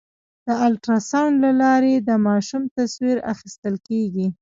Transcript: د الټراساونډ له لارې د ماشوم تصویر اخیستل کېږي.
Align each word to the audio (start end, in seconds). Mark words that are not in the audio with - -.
د 0.45 0.47
الټراساونډ 0.65 1.35
له 1.45 1.51
لارې 1.61 1.93
د 1.97 2.09
ماشوم 2.27 2.63
تصویر 2.75 3.17
اخیستل 3.33 3.75
کېږي. 3.87 4.27